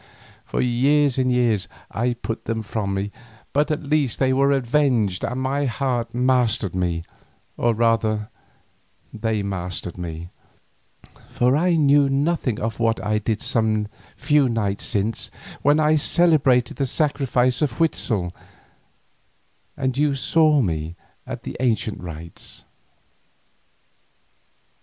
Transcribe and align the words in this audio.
For 0.45 0.61
years 0.61 1.19
and 1.19 1.31
years 1.31 1.67
I 1.91 2.15
put 2.15 2.45
them 2.45 2.63
from 2.63 2.95
me, 2.95 3.11
but 3.53 3.69
at 3.69 3.87
last 3.91 4.17
they 4.17 4.33
were 4.33 4.51
avenged 4.51 5.23
and 5.23 5.39
my 5.39 5.65
heart 5.65 6.15
mastered 6.15 6.73
me, 6.75 7.03
or 7.55 7.75
rather 7.75 8.29
they 9.13 9.43
mastered 9.43 9.99
me, 9.99 10.29
for 11.29 11.55
I 11.55 11.75
knew 11.75 12.09
nothing 12.09 12.59
of 12.59 12.79
what 12.79 12.99
I 13.03 13.19
did 13.19 13.41
some 13.41 13.87
few 14.17 14.49
nights 14.49 14.85
since, 14.85 15.29
when 15.61 15.79
I 15.79 15.97
celebrated 15.97 16.77
the 16.77 16.87
sacrifice 16.87 17.59
to 17.59 17.67
Huitzel 17.67 18.33
and 19.77 19.95
you 19.99 20.15
saw 20.15 20.61
me 20.63 20.95
at 21.27 21.43
the 21.43 21.55
ancient 21.59 21.99
rites. 22.01 22.63